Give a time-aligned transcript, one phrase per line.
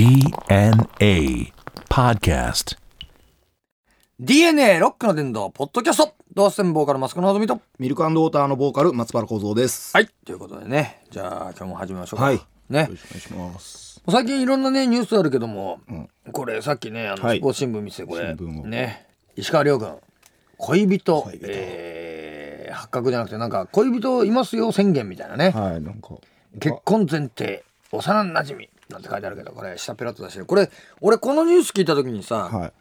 [0.00, 1.52] DNA
[1.90, 2.78] Podcast.
[4.18, 6.14] DNA ロックの伝道ポッドキャスト。
[6.32, 7.60] ドアステンボーカルマスコのあずみと。
[7.78, 9.94] ミルクウォーターのボーカル松原幸三です。
[9.94, 10.08] はい。
[10.24, 11.02] ということでね。
[11.10, 12.24] じゃあ今日も始めましょうか。
[12.24, 12.40] はい。
[12.70, 12.84] ね。
[12.84, 14.02] よろしくお願いします。
[14.08, 15.80] 最近いろんなねニュースあるけども、
[16.32, 17.38] これさっきねあの、はい。
[17.40, 18.34] スポーツ新聞見せてこれ。
[18.38, 18.66] 新聞を。
[18.66, 19.06] ね。
[19.36, 19.98] 石川遼君。
[20.56, 21.22] 恋人。
[21.24, 21.46] 恋人。
[21.46, 26.14] えー発覚じゃなくてなんか恋人いますよ宣言みたいなね、はい、なんか。
[26.60, 30.46] 結婚前提幼なじみなんて書いてあるけどこれ下ペラッと出してる。
[30.46, 32.72] これ俺このニュース聞いた時にさ、はい。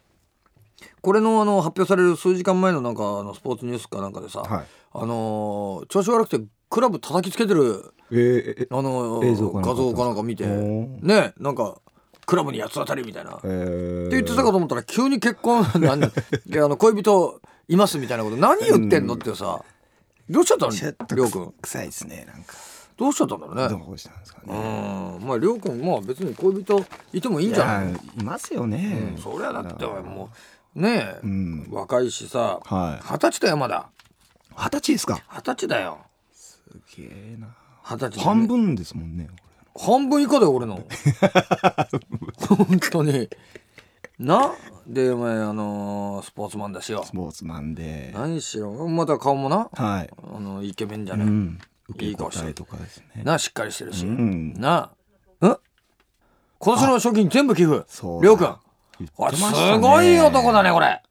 [1.02, 4.66] これのあの発表される数時間前のなんかあのスポーツニュースかなんかでさ、はい。
[4.92, 11.80] あのー調子悪くてクラブ叩きつけてるえー、えあのー画像かなんか見てねねなんか
[12.26, 16.10] クラブに八つ当たりみたいな、ってえー、言ってたかと思ったら急に結婚 なんあ
[16.48, 19.64] の恋人いますみたいなこと何言ってんのってさ
[20.30, 22.54] どうしちゃったのりょうくん臭いですね、なんか。
[23.00, 23.70] どうしちゃったんだろうね。
[23.70, 25.18] どうしたんですかうね。
[25.18, 25.26] ん。
[25.26, 27.94] まありょうくんまあ別に恋人いてもいいんいじゃない？
[27.94, 29.16] やいますよね。
[29.18, 30.30] そりゃだっても
[30.76, 31.68] うねえ、ん。
[31.72, 33.90] 若いしさ二十、はい歳だよまだ。
[34.56, 35.24] 二十歳ですか？
[35.34, 36.00] 二十歳だよ。
[36.34, 36.62] す
[36.98, 37.48] げえな。
[37.84, 39.30] 二十歳半分ですもんね。
[39.80, 40.84] 半分以下だよ俺の。
[42.48, 43.30] 本当に。
[44.20, 44.52] な？
[44.86, 47.04] でお前あのースポーツマンだしよ。
[47.06, 48.12] スポーツマンで。
[48.14, 49.70] 何しろまた顔もな。
[49.72, 50.10] はい。
[50.36, 51.60] あのイケメンじゃね、うん。
[51.90, 53.24] い受け答えとかですね。
[53.24, 54.54] なしっかりしてるし、うん。
[54.54, 54.92] な。
[55.42, 55.58] うん。
[56.60, 57.86] 今年の賞金全部寄付？
[58.22, 58.56] りょうくん。
[59.00, 61.02] すごい男だねこれ。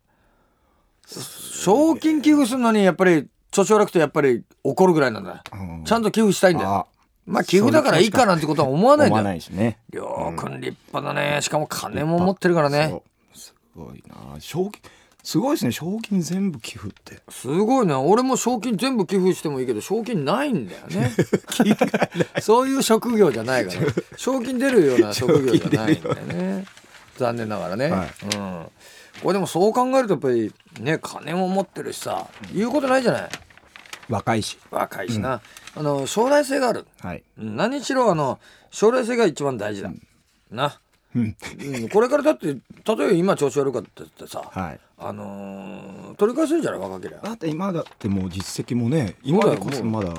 [1.06, 5.84] 賞金寄付するのにやっぱり調子悪くてやっぱり怒るぐらいなんだ、うん。
[5.84, 6.70] ちゃんと寄付したいんだよ。
[6.70, 6.86] あ
[7.24, 9.24] まあ寄付だからいいかなんてことは思わないんだよ。
[9.24, 9.78] ないしね。
[9.90, 11.40] りょうくん立派だね。
[11.40, 13.00] しかも金も持ってるからね。
[13.34, 14.38] すごいな。
[14.38, 14.82] 賞金
[15.28, 15.72] すごいですね。
[15.72, 17.20] 賞金全部寄付って。
[17.28, 17.92] すごいね。
[17.92, 21.10] 俺も賞金全部寄付してもいいけど賞金ないんだよね。
[22.40, 23.92] そういう職業じゃないから。
[24.16, 26.64] 賞金出るような職業じゃないんだよね。
[27.18, 28.08] 残念ながらね、はい。
[28.38, 28.66] うん。
[29.22, 30.50] これでもそう考えるとやっぱり
[30.80, 33.28] ね金も持ってるしさ言うことないじゃない。
[34.08, 34.56] 若いし。
[34.70, 35.42] 若いしな、
[35.76, 36.86] あの将来性がある。
[37.00, 37.22] はい。
[37.38, 37.54] うん。
[37.54, 38.38] 何しろあの
[38.70, 39.90] 将来性が一番大事だ、
[40.50, 40.72] な、うん
[41.16, 44.80] うん、これからだって例えば今調子悪かったってさ、はい。
[44.98, 50.12] あのー取り返せるんじゃない若けだって今だってもう実績もね今でこそまだ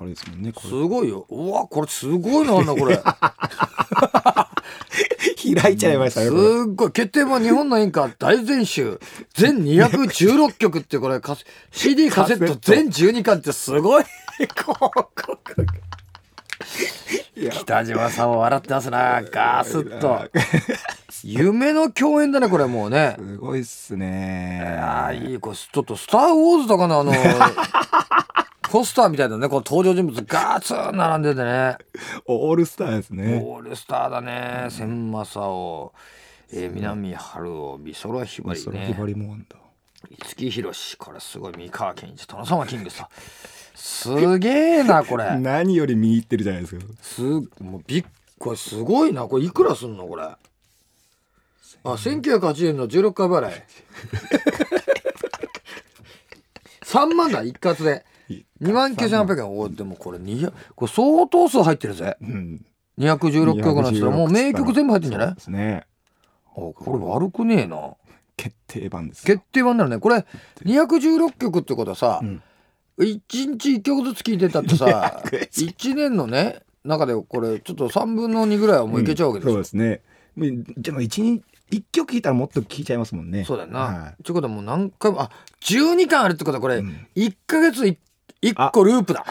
[0.00, 1.26] あれですもんねこすごいよ。
[1.28, 2.96] うわこれすごいのあんなこれ。
[2.96, 3.02] れ
[5.54, 6.64] 開いちゃいましたよこれ。
[6.74, 6.92] ごい。
[6.92, 9.00] 決定版日本の演歌大全集。
[9.34, 11.20] 全216曲ってこれ
[11.72, 14.04] CD カセット全12巻ってすごい。
[14.38, 15.66] 広告
[17.50, 19.22] 北島さんも笑ってますな。
[19.22, 20.28] ガスッと。
[21.24, 23.16] 夢の共演だねこれもうね。
[23.18, 24.62] すごいっすね。
[24.80, 27.12] ああいいこれちょっと「スター・ウォーズ」とかのあの
[28.70, 31.78] ポスターみたいだねこの登場人物ガーツン並んでてね
[32.26, 33.42] オールスターですね。
[33.44, 34.66] オールスターだね。
[34.70, 35.92] 千正
[36.52, 39.56] 雄、えー、南春夫美空ひばりそれひねばりもあんだ
[40.10, 43.08] 五木ひろしこれすごい三河健一殿様キングさ
[43.74, 45.36] すげえな これ。
[45.38, 46.84] 何より見入ってるじゃないですか。
[47.02, 48.04] すもうびっ
[48.38, 50.22] これすごいなこれいくらすんのこれ。
[50.24, 50.36] あ
[51.84, 53.62] 1980円の16回払い。
[56.82, 58.04] 3万だ一括で。
[58.60, 59.58] 2万9800円。
[59.58, 62.16] おでもこれ200これ相当数入ってるぜ。
[62.20, 62.64] うん。
[62.98, 65.28] 216曲なんつったらもう名曲全部入ってんじゃない？
[65.28, 65.86] そうですね。
[66.50, 67.76] あこれ悪くねえな
[68.38, 69.98] 決定版です決定版なのね。
[69.98, 70.24] これ
[70.64, 72.42] 216曲ってことはさ、ん。
[72.98, 80.00] 1日1曲ずつ聴いてたってさ 1年のね中でこれちょっと3分の2ぐらいはもういけちゃうわけですよ、そうですね。
[80.76, 83.44] でも一日一曲聴いたらもっと聴いちゃいますもんね。
[83.44, 83.80] そうだよな。
[83.80, 87.06] はということはもう何回もあ12巻あるってことはこれ、ん。
[87.14, 87.98] 1ヶ月い
[88.42, 89.26] 1個ループだ。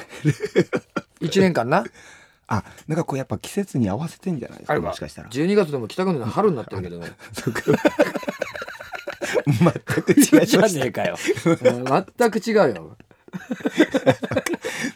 [1.21, 1.85] 1年間な。
[2.49, 5.29] あなんかこうやっぱ季節に合わせてんじゃないですかもしかしたら。
[5.29, 7.01] 12月でも北国の春になってるけど
[9.45, 10.79] 全く違いじゃました。
[10.83, 11.15] ねえかよ。
[11.45, 11.85] うん
[12.17, 12.97] 全く違うよ。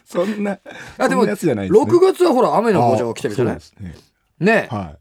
[0.04, 0.58] そんな
[0.98, 1.90] あでもそんなやつじゃないですね。
[1.92, 3.54] 6月はほら雨の工場が来てるじゃない？
[3.56, 3.94] ですね。
[4.40, 4.96] ねえ、は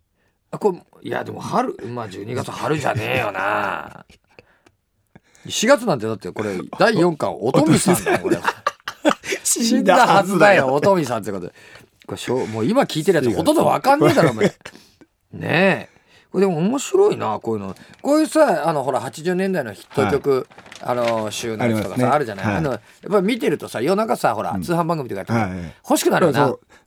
[0.51, 4.05] あこれいやでも春まあ12月春じゃねえよな。
[5.47, 8.37] 4月なんてだってこれ第4巻おとみさんだよこれ。
[8.37, 8.41] い
[9.43, 11.53] 死んだはずだよ、おとみさんってことで。
[12.05, 14.45] これしょうもう今聞いてるやつほとんどわかんねえだろ、お前。
[14.47, 14.53] ね
[15.41, 15.89] え。
[16.31, 17.75] これでも面白いな、こういうの。
[18.01, 20.47] こういうさ、あの、ほら、80年代のヒット曲、
[20.81, 22.45] あの、週のやつとかさ、あ,、るじゃない？
[22.45, 22.55] はい。
[22.55, 25.49] あの、やっぱり見てるとさ、夜中さ、ほら、通販番組とか
[25.87, 26.39] 欲しくなるよな。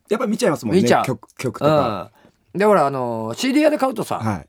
[0.09, 1.05] やっぱ見ちゃいますもんね見ちゃう。
[1.05, 2.11] 曲曲とか、
[2.53, 2.59] うん。
[2.59, 4.45] で、ほら、あの、CD 屋で買うとさ、は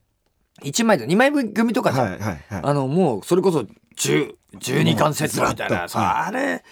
[0.62, 0.70] い。
[0.70, 2.10] 1枚と2枚組とかじゃん。
[2.12, 2.62] はいはいはい。
[2.64, 3.66] あのもうそれこそ
[3.98, 6.64] 10 12巻セットみたいなさあれ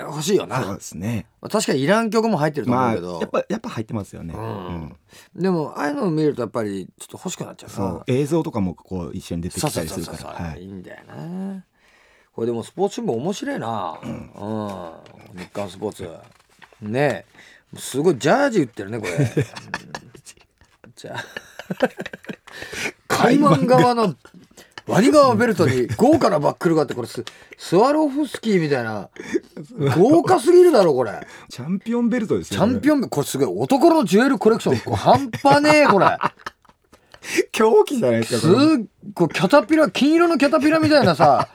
[0.00, 1.26] 欲しいよそうなですね。
[1.40, 4.96] 確かにいらん曲も入ってると思まあうけど、やっぱやっぱ入ってますよね、うん。
[5.34, 7.76] でもああいうのを見るとやっぱりちょっと欲しくなっちゃうな。
[7.76, 8.04] そう。
[8.06, 10.62] 映像とかもこう一緒に出てきたりするから、はい。
[10.62, 11.64] いいんだよな。
[12.32, 13.98] これでもスポーツ新聞面白いな。
[14.02, 16.08] うん、日刊スポーツ。
[16.82, 17.24] ね
[17.74, 17.78] え。
[17.78, 19.26] すごいジャージ売ってるねこれ、 うん。
[20.94, 21.24] じゃあ。
[23.08, 24.14] 海満側の
[24.86, 27.24] ワニ側ベルトに豪華なバックルがあってこれス
[27.58, 29.10] スワロフスキーみたいな。
[29.96, 31.26] 豪華すぎるだろこれ。
[31.48, 34.78] チャンピオンベルトですチよンャンピオンこれすごい男のジュエルコレクション。
[34.80, 36.16] これ半端ねえこれ。
[37.50, 38.76] 狂気じゃないですすかこれ。
[38.76, 41.48] っごいキャタピラ金色のキャタピラみたいなさ。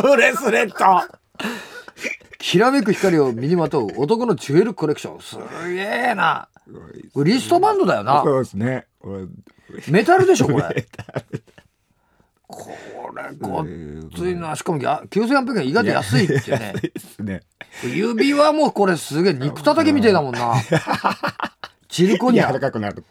[0.00, 1.06] ブレスレット。
[2.38, 5.20] きらめく光を身にまとう男のジュエルコレクション。
[5.20, 5.36] す
[5.74, 6.48] げえな。
[7.12, 8.22] これリストバンドだよな。
[8.24, 8.86] そうですね。
[9.00, 9.26] これ。
[9.88, 10.86] メタルでしょこれ
[12.50, 12.70] こ
[13.16, 13.66] れごっ
[14.16, 16.74] ついなしかもや9800円意外と安いってね。
[16.80, 17.42] ですね。
[17.84, 20.54] 指輪もこれすげえ肉叩きみたいだもんな。
[21.88, 22.48] チルコニア。
[22.48, 23.04] 柔らかくなる。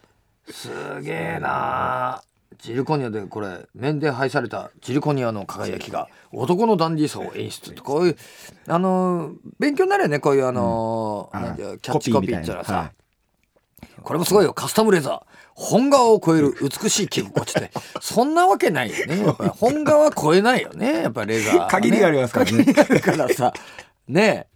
[0.50, 0.70] す
[1.02, 2.22] げえな。
[2.58, 8.18] ジルコニアでこれ面で配されたジルコニアの輝きが男のダンディーさを演出こういう
[8.68, 11.80] あのー勉強になるよねこういうあのーうん。
[11.80, 12.78] キャッチコピーっていうのはさ、コピーみたいな。
[12.82, 12.92] はい。
[14.04, 14.54] これもすごいよ。
[14.54, 15.22] カスタムレザー
[15.60, 17.70] 本革を超える美しい着心地って
[18.00, 19.20] そんなわけないよね。
[19.26, 22.52] やっぱり本革超えないよねやっぱりレザーはね、限りがありますからね。
[22.52, 23.54] 限りがあるからさ。
[24.08, 24.48] ね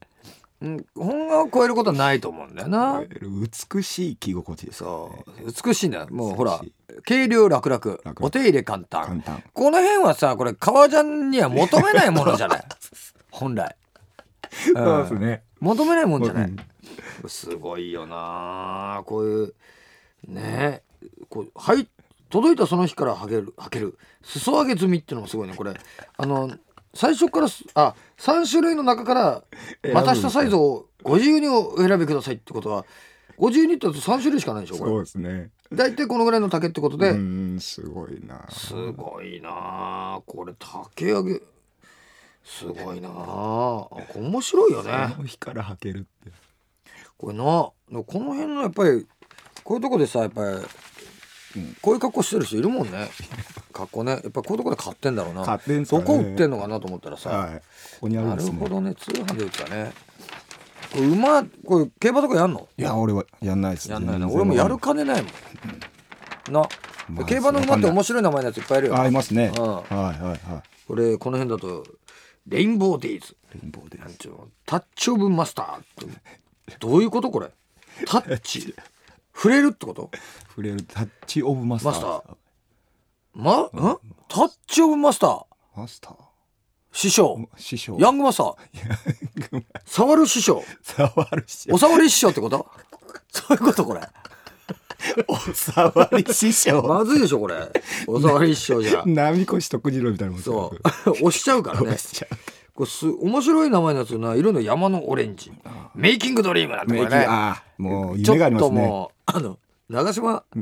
[0.62, 5.52] え、うん、本革を超えることはないと思うんだよな、美しい着心地ですよそう。
[5.68, 6.08] 美しいんだよ。
[6.10, 6.62] もうほら
[7.06, 8.16] 軽量楽々々。
[8.22, 9.04] お手入れ簡単。
[9.04, 9.44] 簡単。
[9.52, 12.64] この辺はさこれ革ジャンには求めないものじゃない。
[13.30, 13.76] 本来。
[14.74, 15.44] そうですね。
[15.60, 17.30] 求めないもんじゃない、うん。
[17.30, 19.54] すごいよなこういう
[20.28, 20.82] ね
[21.30, 21.88] こうはい
[22.30, 23.98] 届いたその日から履ける履ける。
[24.24, 25.74] 裾上げ済みっていうのもすごいねこれ。
[26.18, 26.52] あの
[26.96, 29.44] 最初からすあ3種類の中から
[29.94, 32.86] またしたサイズをご自由にお選びくださいってことは
[33.38, 35.50] ご自由にって言うと3種類しかないでしょこそうれですね。
[35.72, 38.46] 大体このぐらいの丈ってことで、うんすごいな。
[38.50, 39.50] すごいな。
[39.52, 41.42] あこれ竹上げ。
[42.44, 43.10] すごいな。
[43.10, 44.92] あ面白いよね。
[45.16, 46.32] その日から履けるって。
[47.18, 49.08] これなこの辺のやっぱり
[49.64, 50.58] こういうとこでさやっぱり、
[51.82, 53.10] こういう格好してる人いるもんね。
[53.72, 54.12] 格好ね。
[54.14, 55.44] やっぱこういうとこで買ってんだろうな。
[55.44, 56.04] 買ってんすかね。
[56.04, 57.56] どこ売ってんのかなと思ったらさ、はい。
[57.56, 57.62] こ
[58.02, 58.60] こにあるなんるですね。
[58.60, 58.96] ほどね。
[58.96, 59.92] 通販で売ったね。
[60.92, 62.68] これ馬これ競馬とかやんの？
[62.78, 64.28] いや俺はやんないですやんないな。
[64.28, 66.54] 全然俺もやる金ないもん。
[66.54, 66.70] な、
[67.10, 69.52] まあ競馬の馬って面白い名前のやついっぱいいるよあいますね。
[69.58, 69.64] うん。
[69.76, 70.40] はいはいはい。
[70.88, 71.86] これこの辺だと
[72.48, 73.36] レインボーデイズ。
[73.54, 74.48] レインボーでなんちゅうの？
[74.66, 76.78] タッチオブマスターって。
[76.80, 77.50] どういうことこれ？
[78.06, 78.76] タッチ
[79.36, 80.12] 触れるってこと？
[80.50, 81.92] 触れるタッチオブマスター。
[81.92, 82.36] マスター？
[83.34, 83.62] ま
[83.94, 83.98] ん？
[84.28, 85.46] タッチオブマスター？
[85.76, 86.16] マスター。
[86.92, 87.50] 師匠。
[87.58, 87.98] 師匠。
[88.00, 88.56] ヤングマスター。
[89.86, 90.64] 触る師匠。
[90.84, 92.70] 触る師お触り師匠ってこと？
[93.32, 94.02] そういうことこれ。
[95.28, 96.82] お触り師匠。
[96.84, 97.56] まずいでしょこれ。
[98.08, 99.04] お触り師匠じゃ。
[99.08, 100.72] 波越徳次郎みたいなもんそ
[101.06, 101.10] う。
[101.10, 101.88] 押しちゃうからね。
[101.94, 102.38] 押しちゃう
[102.76, 104.36] これす面白い名前のやつな。
[104.36, 105.52] 色の山のオレンジ。
[105.94, 108.82] メイキングドリームなんてメイこれねああもうちょっと夢がありますね。
[108.82, 109.60] もうあの
[109.90, 110.44] 長島？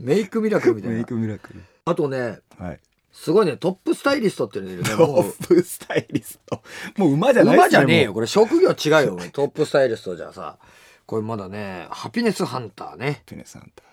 [0.00, 1.62] メイクミラクルみたいメイなクミラクル。
[1.84, 2.80] あとねはい。
[3.12, 6.60] すごいねトップスタイリストっていうのいるね トップスタイリスト。
[6.96, 9.16] もう馬じゃない馬じゃねえよもこれ職業違うよ。
[9.32, 10.58] トップスタイリストじゃさ
[11.06, 13.22] これまだねハピネスハンターね。
[13.24, 13.84] うペネサンタ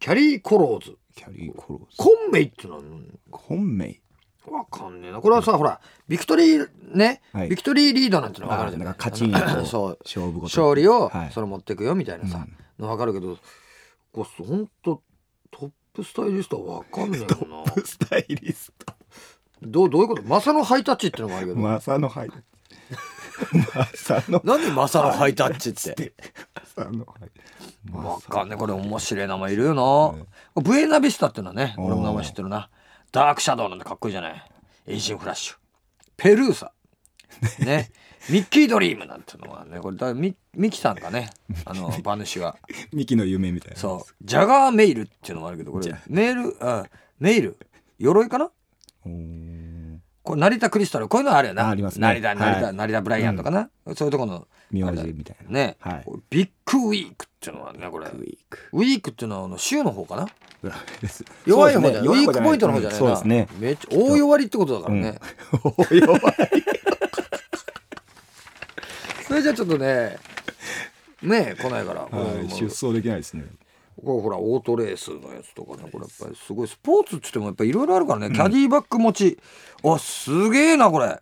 [0.00, 0.96] キャリー・コローズ。
[1.14, 1.96] キャリーコローズ。
[1.96, 2.82] コンメイっていうのは
[3.30, 4.00] 本命
[4.50, 5.20] わかんねえな。
[5.20, 7.48] これはさほらビクトリーね、はい。
[7.48, 8.88] ビクトリーリードなんての分かるじゃない？
[8.88, 9.98] あなんかカチンとそう。
[10.04, 11.30] 勝負事勝利をはい。
[11.32, 12.46] それ持っていくよみたいなさ、
[12.78, 13.36] の分かるけど
[14.12, 15.02] これほんと
[15.50, 17.82] トップスタイリストは分かんねえよな。
[17.84, 18.94] スタイリスト。
[19.62, 20.22] どうどういうこと？
[20.22, 22.28] マサのハイタッチってのがあるけど、マサのハイ
[23.74, 24.70] マサの何？
[24.72, 26.12] マサのハイタッチって。
[26.76, 27.30] マサのハイ
[27.90, 28.58] 分かんねえ。
[28.58, 32.70] これ面白い名前いるよな、ブエナビスタっていうのはね俺も名前知ってるな
[33.12, 34.50] ダークシャドウなんてかっこいいじゃない。
[34.86, 35.56] エイジンフラッシュ。
[36.16, 36.72] ペルーサ。
[37.60, 37.90] ね。
[38.30, 41.30] ミッキードリームなんてのはねこれだミミキさんかね。
[41.64, 42.56] あの 馬主は
[42.92, 43.76] ミキの夢みたいな。
[43.78, 44.14] そう。
[44.24, 46.84] ジャガーメイルっていうのもあるけどこれメールあ
[47.18, 47.56] メイル？
[47.98, 48.50] 鎧かな？
[50.22, 51.08] これ成田クリスタル？
[51.08, 51.66] こういうのあるよな。
[51.66, 52.06] あありますね。
[52.06, 52.74] 成田成田、はい。
[52.74, 55.50] 成田ブライアンとかな、そういうとこの名字みたいな。
[55.50, 56.04] ね、はい。
[56.28, 58.08] ビッグウィークっていうのはねこれ。
[58.08, 58.68] ウィーク。
[58.72, 60.26] ウィークっていうのはあの週の方かな？
[61.46, 63.48] 弱い方じゃない、ウィークポイントの方じゃないな、そうですね。
[63.58, 65.18] めっちゃ大弱りってことだからね、
[65.62, 66.22] お弱い
[69.26, 70.18] それじゃちょっとね
[71.22, 72.08] ね来ないから、
[72.48, 73.44] 出走できないですね。
[74.04, 76.68] これほらオートレースのやつとかねこれやっぱりすごい。
[76.68, 79.38] スポーツっつってもやっぱいろいろあるからね、キャディバッグ持ち。
[79.84, 81.20] あすげえなこれ。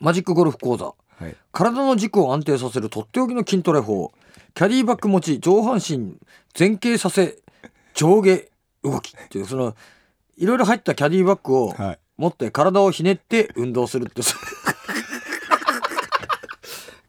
[0.00, 0.84] マジックゴルフ講座。
[0.86, 1.36] はい。
[1.52, 4.12] 体の軸を安定させるとっておきの筋トレ法。
[4.54, 6.16] キャディバッグ持ち上半身
[6.56, 7.38] 前傾させ
[7.98, 8.44] 上下
[8.84, 9.74] 動きっていうその
[10.36, 11.98] いろいろ入ったキャディバッグをはい。
[12.16, 14.22] 持って体をひねって運動するって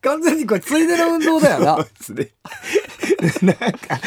[0.01, 1.77] 完全にこれついでの運動だよな。
[3.41, 3.99] なんか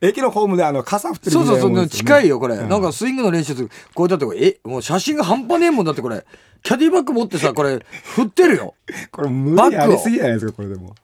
[0.00, 6.26] 駅のホームであの傘振ってるそうそうそう近いよよこれ、うんなんかスイングの練習するこれだってこれえもう写真が半端ねえもんだってこれ。
[6.64, 7.84] キャディバッグ持ってさこれ
[8.16, 8.74] 振ってるよ。
[9.12, 10.94] これ無理ありすぎじゃないですかこれでも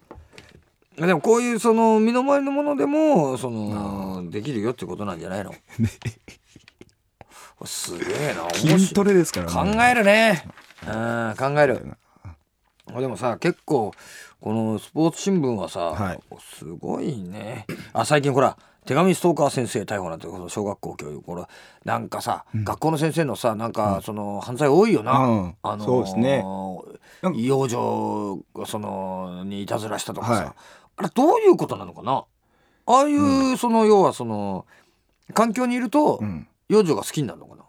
[0.97, 5.53] でもこういうその身の回りのものでもそのできるよってことなんじゃないの？
[7.65, 9.53] すげえな筋トレですからね。
[9.75, 10.45] 考えるね。
[10.87, 11.35] うん。
[11.37, 11.85] 考える。
[12.87, 13.93] でもさ結構
[14.41, 16.21] このスポーツ新聞はさ、はい。
[16.41, 17.67] すごいね。
[17.93, 21.43] あ最近ほら手紙ストーカー先生逮捕なんて小学校教育これ
[21.85, 25.55] なんかさ、学校の先生のさなんかその犯罪多いよな、うん。
[25.63, 26.45] あのーそうですね。
[27.35, 30.53] 養女がそのにいたずらしたとかさ、はい
[30.97, 32.25] あれどういうことなのかな？
[32.87, 34.67] ああいう、その要はその
[35.33, 36.47] 環境にいると、うん。
[36.67, 37.65] 幼女が好きになるのかな、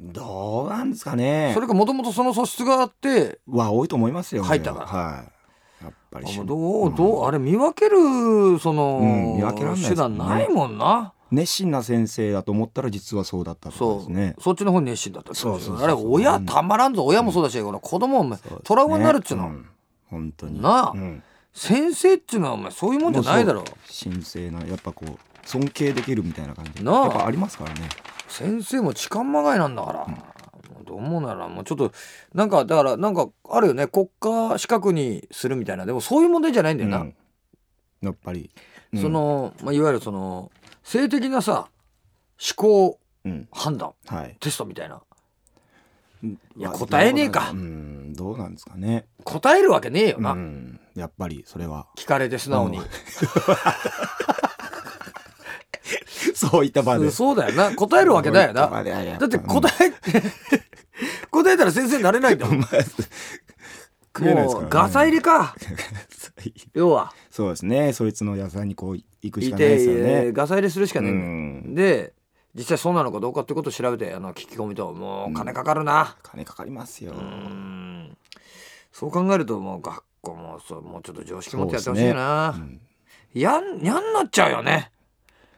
[0.00, 1.50] どうなんですかね。
[1.54, 4.86] それかもともとその素質があっては多いと思いますよ入ったから。
[4.86, 5.24] は。
[5.82, 5.84] い。
[5.84, 14.36] やっぱりどうどうあれ見分けるその、うん見分けらんない手段ないもんな、熱心な先生だと思ったら実はそうだったとそう、かですね。
[14.38, 17.04] そっちの方に熱心だったそうそうあれ親たまらんぞ。
[17.04, 19.66] 親もそうだし、この子供もトラウマになるっちゅうの、ん。
[20.08, 20.62] 本当に。
[20.62, 20.92] なあ。
[20.94, 23.60] うん先生っちゅうのはお前そういうもんじゃないだろ。
[23.60, 23.70] もう
[24.10, 26.84] 神聖なやっぱこう尊敬できるみたいな感じ。
[26.84, 27.00] なあ。
[27.02, 27.88] やっぱありますからね。
[28.28, 30.16] 先生も痴漢まがいなんだから、も
[30.82, 31.92] うどう思うならもうちょっと
[32.32, 33.86] なんかだからなんかあるよね。
[33.88, 35.86] 国家資格にするみたいな。
[35.86, 37.14] でもそういう問題じゃないんだよな、うん。
[38.00, 38.50] やっぱり。
[38.92, 39.02] うん。
[39.02, 40.50] その、まあ、いわゆるその
[40.84, 41.68] 性的なさ
[42.38, 43.48] 思考うん。
[43.52, 43.92] 判断。
[44.06, 44.36] はい。
[44.40, 45.02] テストみたいな
[46.22, 47.52] いやまあ答えねえか。
[47.52, 49.06] どうなんうんどうなんですかね。
[49.24, 51.86] 答えるわけねえよな、うんやっぱりそれは。
[51.96, 52.84] 聞かれて素直に、うん。
[56.34, 57.10] そういった場で。
[57.10, 57.74] そうだよな。
[57.74, 58.68] 答えるわけだよな。
[58.68, 59.92] だって答え、
[61.30, 62.60] 答えたら先生になれないんだもん。
[64.20, 65.54] もうガサ入りか。
[66.74, 67.14] 要は。
[67.30, 67.92] そうですね。
[67.92, 70.32] そいつの野菜にこう行くしいかないですよね。
[70.32, 71.32] ガサ入れするしかねえんだよ。
[71.32, 71.34] う
[71.70, 71.74] ん。
[71.74, 72.12] で
[72.54, 76.16] 実際そうなのかどうかってことを調べてあの聞き込みともう金かかるな。
[76.22, 77.12] 金かかりますよ。
[77.12, 78.16] うん。
[78.92, 82.80] そう考えるともう学校もそうもうちょっと常識持ってやってほしいな、うん。
[83.34, 84.90] やんやんなっちゃうよね。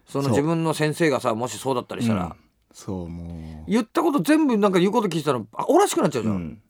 [0.07, 2.33] その自分の先生がさもしそうだったりしたら、うん。
[2.75, 6.63] そうも言ったこと全部なんか言うこと聞いてたらあおらしくなっちゃうう、じゃん、うん、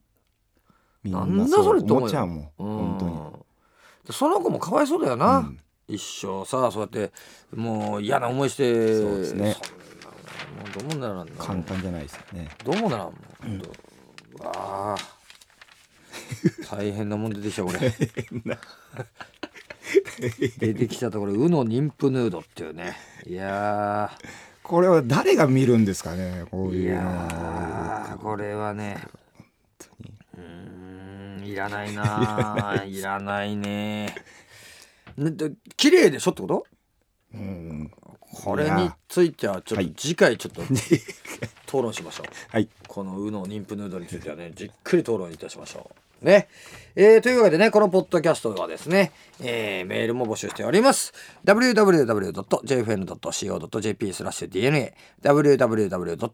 [1.03, 2.37] みなんだそれって思っちゃうもん。
[2.37, 2.43] うん。
[2.57, 3.11] 本当に。
[4.07, 5.59] でその子もかわいそうだよな、うん。
[5.87, 7.11] 一生さそうやって
[7.53, 9.57] もう嫌な思いしてそうですね
[10.23, 11.33] もうどうもならんな。
[11.37, 12.49] 簡単じゃないですよね。
[12.63, 13.13] どうもならんも
[13.43, 13.71] うほんと。
[14.43, 14.97] ああ
[16.69, 17.79] 大変なもん出てきたこれ。
[20.59, 22.95] 出てきたこれウノ妊婦ヌードっていうね。
[23.25, 24.11] いや
[24.63, 27.01] これは誰が見るんですかねこうーいいうの。
[27.01, 28.97] やはーこれはね。
[30.37, 33.55] うーんいらないなあいらない。
[33.55, 34.15] ね。
[35.77, 36.65] 綺麗でしょってこと？
[37.35, 37.91] うん
[38.33, 40.61] これについてはちょっと次回ちょっと
[41.67, 42.27] 討論しましょう。
[42.49, 42.67] はい。
[42.87, 46.47] このウノ妊婦ヌードについてはねじっくり討論いたしましょうね。
[46.95, 49.11] えーというわけでねこのポッドキャストはですね、
[49.41, 51.11] えーメールも募集しております。
[51.43, 52.53] www.jfn.co.jp
[54.13, 56.25] スラッシュ DNA www.jfn.co.jp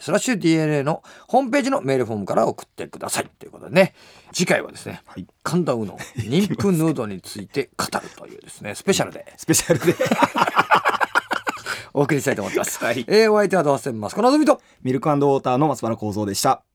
[0.00, 3.30] スラッシュ DNA のホームページのメールフォームから送ってください。
[3.38, 3.94] ということでね
[4.32, 9.32] 次回はですね、はい神田ウノ妊婦ヌードについて語るというですねスペシャルで。
[9.36, 9.94] スペシャルで。
[11.94, 14.60] お送りしたいと思ってます、えーお相手はどうせますこのぞみと。
[14.82, 16.65] ミルクウォーターの松原幸三でした